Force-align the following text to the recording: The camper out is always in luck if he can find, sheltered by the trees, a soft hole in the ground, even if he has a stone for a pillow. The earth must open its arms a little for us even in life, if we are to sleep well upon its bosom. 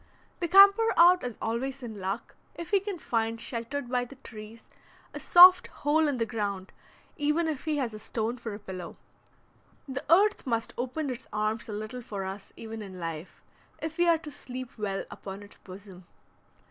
The 0.39 0.47
camper 0.47 0.87
out 0.97 1.23
is 1.23 1.35
always 1.39 1.83
in 1.83 1.99
luck 1.99 2.33
if 2.55 2.71
he 2.71 2.79
can 2.79 2.97
find, 2.97 3.39
sheltered 3.39 3.87
by 3.87 4.03
the 4.03 4.15
trees, 4.15 4.63
a 5.13 5.19
soft 5.19 5.67
hole 5.67 6.07
in 6.07 6.17
the 6.17 6.25
ground, 6.25 6.71
even 7.17 7.47
if 7.47 7.65
he 7.65 7.77
has 7.77 7.93
a 7.93 7.99
stone 7.99 8.39
for 8.39 8.55
a 8.55 8.57
pillow. 8.59 8.97
The 9.87 10.03
earth 10.11 10.47
must 10.47 10.73
open 10.75 11.11
its 11.11 11.27
arms 11.31 11.69
a 11.69 11.73
little 11.73 12.01
for 12.01 12.25
us 12.25 12.51
even 12.57 12.81
in 12.81 12.99
life, 12.99 13.43
if 13.79 13.99
we 13.99 14.07
are 14.07 14.17
to 14.17 14.31
sleep 14.31 14.75
well 14.75 15.05
upon 15.11 15.43
its 15.43 15.57
bosom. 15.57 16.05